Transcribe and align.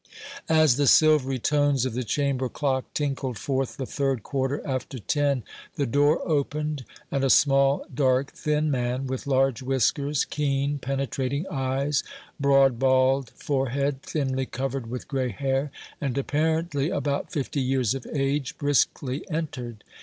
As 0.49 0.77
the 0.77 0.87
silvery 0.87 1.37
tones 1.37 1.85
of 1.85 1.93
the 1.93 2.03
chamber 2.03 2.49
clock 2.49 2.91
tinkled 2.95 3.37
forth 3.37 3.77
the 3.77 3.85
third 3.85 4.23
quarter 4.23 4.65
after 4.67 4.97
ten, 4.97 5.43
the 5.75 5.85
door 5.85 6.27
opened, 6.27 6.85
and 7.11 7.23
a 7.23 7.29
small, 7.29 7.85
dark, 7.93 8.31
thin 8.31 8.71
man, 8.71 9.05
with 9.05 9.27
large 9.27 9.61
whiskers, 9.61 10.25
keen, 10.25 10.79
penetrating 10.79 11.45
eyes, 11.51 12.03
broad, 12.39 12.79
bald 12.79 13.29
forehead, 13.35 14.01
thinly 14.01 14.47
covered 14.47 14.89
with 14.89 15.07
gray 15.07 15.29
hair, 15.29 15.69
and 16.01 16.17
apparently 16.17 16.89
about 16.89 17.31
fifty 17.31 17.61
years 17.61 17.93
of 17.93 18.07
age, 18.11 18.57
briskly 18.57 19.23
entered. 19.29 19.83